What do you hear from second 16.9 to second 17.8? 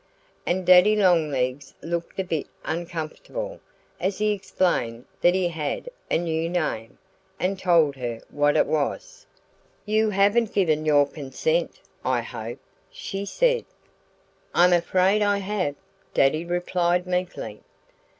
meekly.